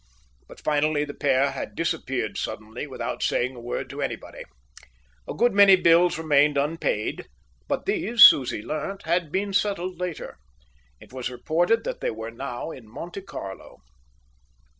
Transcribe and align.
But 0.47 0.59
finally 0.59 1.05
the 1.05 1.13
pair 1.13 1.51
had 1.51 1.75
disappeared 1.75 2.35
suddenly 2.35 2.87
without 2.87 3.21
saying 3.21 3.55
a 3.55 3.59
word 3.59 3.87
to 3.91 4.01
anybody. 4.01 4.41
A 5.29 5.35
good 5.35 5.53
many 5.53 5.75
bills 5.75 6.17
remained 6.17 6.57
unpaid, 6.57 7.27
but 7.67 7.85
these, 7.85 8.23
Susie 8.23 8.63
learnt, 8.63 9.03
had 9.03 9.31
been 9.31 9.53
settled 9.53 9.99
later. 9.99 10.39
It 10.99 11.13
was 11.13 11.29
reported 11.29 11.83
that 11.83 12.01
they 12.01 12.09
were 12.09 12.31
now 12.31 12.71
in 12.71 12.89
Monte 12.89 13.21
Carlo. 13.21 13.77